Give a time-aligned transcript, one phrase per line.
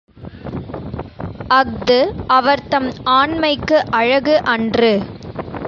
[1.49, 1.97] அஃது
[2.37, 4.93] அவர்தம் ஆண்மைக்கு அழகு அன்று.